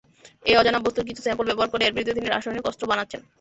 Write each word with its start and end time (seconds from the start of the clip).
এই 0.45 0.55
অজানা 0.57 0.79
বস্তুর 0.79 1.07
কিছু 1.09 1.21
স্যাম্পল 1.23 1.45
ব্যবহার 1.49 1.71
করে 1.71 1.83
এর 1.85 1.93
বিরুদ্ধে 1.95 2.17
তিনি 2.17 2.27
রাসায়নিক 2.27 2.65
অস্ত্র 2.69 2.85
বানাচ্ছেন। 2.91 3.21